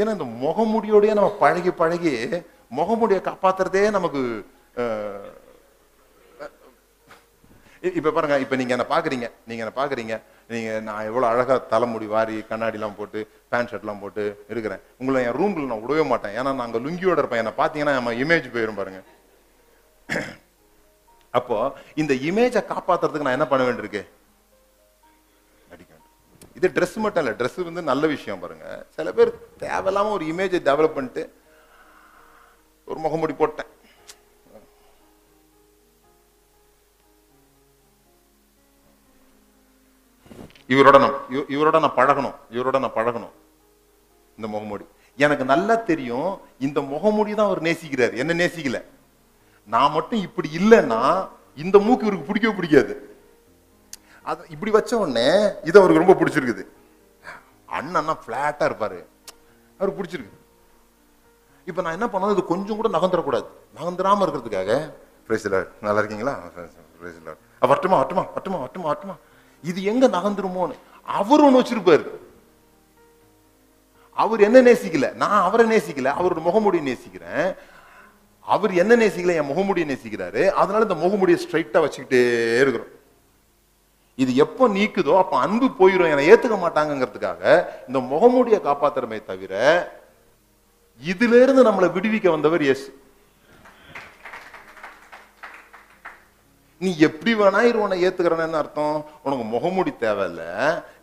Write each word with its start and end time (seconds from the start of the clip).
ஏன்னா 0.00 0.12
இந்த 0.16 0.26
முகமுடியோடய 0.42 1.14
நம்ம 1.18 1.30
பழகி 1.42 1.72
பழகி 1.80 2.12
முகமுடியை 2.78 3.20
காப்பாத்துறதே 3.30 3.82
நமக்கு 3.96 4.20
இப்ப 7.98 8.10
பாருங்க 8.16 8.36
இப்ப 8.42 8.56
நீங்க 8.58 8.72
என்ன 8.76 8.86
பாக்குறீங்க 8.92 9.26
நீங்க 9.48 9.60
என்ன 9.64 9.74
பாக்குறீங்க 9.78 10.14
நீங்க 10.52 10.68
நான் 10.86 11.06
எவ்வளவு 11.08 11.30
அழகா 11.32 11.54
தலைமுடி 11.72 12.06
வாரி 12.14 12.36
கண்ணாடி 12.50 12.78
எல்லாம் 12.78 12.96
போட்டு 12.98 13.20
பேண்ட் 13.50 13.70
ஷர்ட் 13.70 13.84
எல்லாம் 13.84 14.00
போட்டு 14.04 14.22
இருக்கிறேன். 14.52 14.82
உங்களை 15.00 15.22
என் 15.26 15.36
ரூம்ல 15.38 15.66
நான் 15.70 15.82
விடவே 15.84 16.04
மாட்டேன். 16.12 16.34
ஏன்னா 16.38 16.50
நாங்க 16.62 16.78
லுங்கியோட 16.86 17.18
இருப்பேன். 17.22 17.42
என்ன 17.42 17.52
பாத்தீங்கன்னா 17.60 17.94
நம்ம 17.98 18.14
இமேஜ் 18.24 18.48
போயிரும் 18.54 18.80
பாருங்க. 18.80 19.00
அப்போ 21.38 21.56
இந்த 22.02 22.12
இமேஜை 22.28 22.62
காப்பாத்துறதுக்கு 22.72 23.26
நான் 23.28 23.38
என்ன 23.38 23.48
பண்ண 23.52 23.64
வேண்டியிருக்கு? 23.68 24.02
இது 26.58 26.66
ட்ரெஸ் 26.74 26.96
மட்டும் 27.04 27.22
இல்ல 27.24 27.32
ட்ரெஸ் 27.38 27.60
வந்து 27.68 27.82
நல்ல 27.90 28.06
விஷயம் 28.14 28.42
பாருங்க. 28.42 28.66
சில 28.96 29.12
பேர் 29.18 29.30
தேவையில்லாமல் 29.58 30.12
ஒரு 30.12 30.24
இமேஜை 30.24 30.60
டெவலப் 30.68 30.96
பண்ணிட்டு 30.96 31.22
ஒரு 32.84 33.00
முகமுடி 33.00 33.34
போட்டேன். 33.36 33.70
இவரோட 40.68 40.98
நான் 40.98 41.16
இவரோட 41.54 41.78
நான் 41.84 41.96
பழகணும் 41.96 42.36
இவரோட 42.50 42.78
நான் 42.78 42.98
பழகணும். 42.98 43.34
இந்த 44.36 44.48
முகமூடி. 44.48 44.84
எனக்கு 45.16 45.44
நல்லா 45.44 45.74
தெரியும் 45.74 46.40
இந்த 46.58 46.80
முகமூடி 46.80 47.34
தான் 47.34 47.46
அவர் 47.46 47.62
நேசிக்கிறார். 47.62 48.14
என்ன 48.22 48.34
நேசிக்கல? 48.44 48.78
நான் 49.66 49.92
மட்டும் 49.92 50.20
இப்படி 50.20 50.48
இல்லைன்னா 50.56 51.28
இந்த 51.56 51.78
மூக்கு 51.78 52.06
இவருக்கு 52.06 52.28
பிடிக்கவே 52.28 52.54
பிடிக்காது. 52.54 52.94
அது 54.22 54.46
இப்படி 54.50 54.70
வச்ச 54.72 54.98
உடனே 54.98 55.28
இது 55.64 55.78
அவருக்கு 55.80 56.02
ரொம்ப 56.04 56.14
பிடிச்சிருக்குது. 56.20 56.64
அண்ணன்னா 57.78 58.14
பிளாட்டா 58.26 58.64
இருப்பாரு. 58.68 59.00
அவருக்கு 59.78 60.02
பிடிச்சிருக்கு. 60.02 60.42
இப்போ 61.64 61.82
நான் 61.82 61.92
என்ன 61.92 62.06
பண்ணணும்? 62.06 62.32
இது 62.32 62.44
கொஞ்சம் 62.44 62.76
கூட 62.76 62.88
நகர்ந்துடக்கூடாது 62.88 63.46
நகர்ந்துடாம 63.80 64.22
இருக்கிறதுக்காக 64.24 64.92
Praise 65.28 65.66
நல்லா 65.80 65.98
இருக்கீங்களா? 65.98 66.38
Praise 67.00 67.22
வட்டுமா 67.60 67.96
வட்டுமா 68.00 68.22
வட்டுமா 68.36 68.58
வட்டுமா 68.64 68.86
வரட்டுமா? 68.88 69.16
இது 69.62 69.82
எங்க 69.82 70.08
நகர்ந்துருமோன்னு 70.08 70.74
அவர் 71.04 71.40
ஒன்று 71.40 71.60
வச்சிருப்பாரு. 71.60 72.08
அவர் 74.14 74.40
என்ன 74.40 74.62
நேசிக்கல? 74.62 75.12
நான் 75.12 75.42
அவரை 75.42 75.66
நேசிக்கல. 75.76 76.08
அவரோட 76.18 76.40
முகமுடியை 76.48 76.80
நேசிக்கிறேன். 76.80 77.54
அவர் 78.40 78.72
என்ன 78.74 78.96
நேசிக்கல? 78.96 79.34
என் 79.34 79.50
முகமுடியை 79.50 79.86
நேசிக்கிறாரு. 79.92 80.48
அதனால 80.48 80.86
இந்த 80.86 80.96
முகமுடியை 81.06 81.38
ஸ்ட்ரைட்டா 81.44 81.78
வச்சுக்கிட்டே 81.84 82.20
இருக்கிறோம். 82.60 83.02
இது 84.16 84.36
எப்போ 84.36 84.68
நீக்குதோ 84.68 85.18
அப்ப 85.18 85.38
அன்பு 85.38 85.66
போயிடும் 85.78 86.10
என்னை 86.10 86.26
ஏத்துக்க 86.32 86.56
மாட்டாங்கங்கிறதுக்காக 86.64 87.42
இந்த 87.86 87.98
முகமூடியை 88.12 88.58
காப்பாத்துறமே 88.68 89.24
தவிர 89.24 89.54
இதுல 91.02 91.42
இருந்து 91.42 91.62
நம்மளை 91.64 91.88
விடுவிக்க 91.96 92.30
வந்தவர் 92.30 92.62
எஸ் 92.62 92.86
நீ 96.78 96.98
எப்படி 96.98 97.34
வேணா 97.34 97.60
இரு 97.62 97.80
உன்னை 97.80 97.96
ஏத்துக்கிறேன்னு 98.06 98.60
அர்த்தம். 98.60 99.04
உனக்கு 99.22 99.44
முகமூடி 99.44 99.92
தேவையில்ல. 100.00 100.42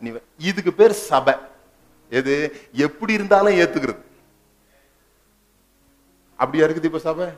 நீ 0.00 0.08
இதுக்கு 0.38 0.72
பேர் 0.72 0.92
சபை. 0.92 1.34
எது? 2.10 2.34
எப்படி 2.72 3.12
இருந்தாலும் 3.12 3.52
ஏத்துக்கிறது. 3.52 4.02
அப்படியா 6.36 6.66
இருக்குது 6.66 6.84
இப்ப 6.84 6.98
சபை? 6.98 7.28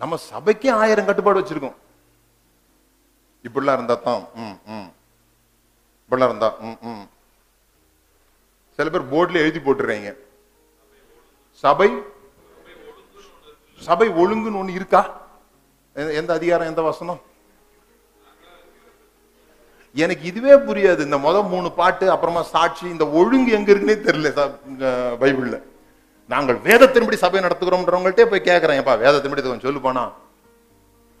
நம்ம 0.00 0.18
சபைக்கே 0.30 0.70
ஆயிரம் 0.72 1.04
கட்டுப்பாடு 1.04 1.40
வச்சிருக்கோம். 1.40 1.76
இப்படிலாம் 3.44 3.72
இருந்தா 3.72 3.94
தான் 3.94 4.26
ம் 4.34 4.58
ம். 4.66 4.88
இப்படிலாம் 6.00 6.24
இருந்தா 6.24 6.54
ம் 6.60 6.78
ம். 6.82 7.06
சில 8.78 8.90
பேர் 8.90 9.12
போர்டில் 9.12 9.36
எழுதி 9.36 9.58
போட்டுறீங்க. 9.58 10.10
சபை 11.64 11.88
சபை 13.80 14.08
ஒழுங்குன்னு 14.08 14.56
ஒன்று 14.56 14.72
இருக்கா? 14.72 15.00
எந்த 15.94 16.32
அதிகாரம் 16.32 16.66
எந்த 16.66 16.82
வசனம்? 16.82 17.20
எனக்கு 19.96 20.26
இதுவே 20.26 20.54
புரியாது. 20.58 21.00
இந்த 21.00 21.18
முத 21.18 21.48
மூணு 21.48 21.72
பாட்டு 21.72 22.10
அப்புறமா 22.10 22.42
சாட்சி 22.42 22.88
இந்த 22.88 23.08
ஒழுங்கு 23.08 23.52
எங்க 23.52 23.72
இருக்குன்னே 23.72 23.96
தெரியல 24.00 24.28
ச- 24.32 24.58
பைபிள்ல. 25.20 25.56
நாங்கள் 26.30 26.58
வேதத்தின்படி 26.66 27.16
சபை 27.22 27.40
நடத்துகிறோம்ன்றவங்கள்ட்டே 27.44 28.24
போய் 28.30 28.48
கேட்குறேன் 28.48 28.80
ஏப்பா 28.80 28.94
வேதத்தின்படி 29.04 29.42
கொஞ்சம் 29.42 29.68
சொல்லுப்பானா 29.68 30.04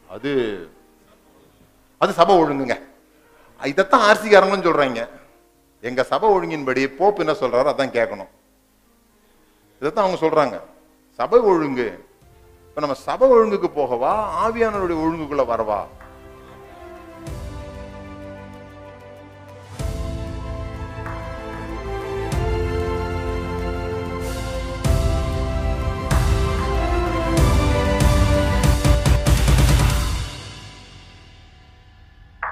அது 0.08 0.30
அது 2.00 2.12
சபை 2.18 2.34
ஒழுங்குங்க. 2.42 2.76
இதைத்தான் 3.60 4.04
ஆர்சிக்காரங்களும் 4.08 4.66
சொல்கிறாங்க 4.66 5.00
எங்கள் 5.82 6.08
சபை 6.12 6.28
ஒழுங்கின்படி 6.34 6.82
போப்பு 6.98 7.22
என்ன 7.24 7.34
சொல்கிறாரோ 7.40 7.72
அதான் 7.72 7.96
கேட்கணும் 7.96 8.30
இதைத்தான் 9.82 10.04
அவங்க 10.04 10.20
சொல்கிறாங்க 10.24 10.56
சபை 11.18 11.38
ஒழுங்கு. 11.50 11.88
இப்போ 12.68 12.80
நம்ம 12.84 12.96
சபை 13.08 13.26
ஒழுங்குக்கு 13.34 13.68
போகவா? 13.80 14.12
ஆவியானவருடைய 14.42 14.98
ஒழுங்குக்குள்ளே 15.04 15.46
வரவா? 15.52 15.78